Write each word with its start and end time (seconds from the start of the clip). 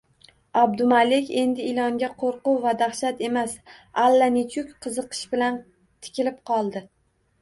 Abdumalik 0.59 1.27
endi 1.41 1.67
ilonga 1.71 2.09
qo`rquv 2.23 2.57
va 2.65 2.73
dahshat 2.81 3.21
emas, 3.27 3.53
allanechuk 4.07 4.75
qiziqish 4.87 5.25
bilan 5.35 5.61
tikilib 6.07 6.45
qoldi 6.53 6.83